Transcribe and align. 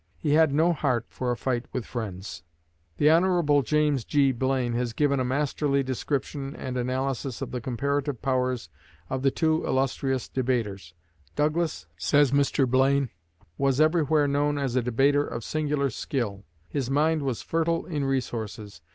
He 0.17 0.31
had 0.33 0.51
no 0.51 0.73
heart 0.73 1.05
for 1.09 1.29
a 1.29 1.37
fight 1.37 1.67
with 1.73 1.85
friends." 1.85 2.41
The 2.97 3.11
Hon. 3.11 3.61
James 3.63 4.03
G. 4.03 4.31
Blaine 4.31 4.73
has 4.73 4.93
given 4.93 5.19
a 5.19 5.23
masterly 5.23 5.83
description 5.83 6.55
and 6.55 6.75
analysis 6.75 7.39
of 7.39 7.51
the 7.51 7.61
comparative 7.61 8.19
powers 8.19 8.67
of 9.11 9.21
the 9.21 9.29
two 9.29 9.63
illustrious 9.63 10.27
debaters. 10.27 10.95
Douglas, 11.35 11.85
says 11.97 12.31
Mr. 12.31 12.67
Blaine, 12.67 13.11
"was 13.59 13.79
everywhere 13.79 14.27
known 14.27 14.57
as 14.57 14.75
a 14.75 14.81
debater 14.81 15.23
of 15.23 15.43
singular 15.43 15.91
skill. 15.91 16.45
His 16.67 16.89
mind 16.89 17.21
was 17.21 17.43
fertile 17.43 17.85
in 17.85 18.03
resources. 18.03 18.81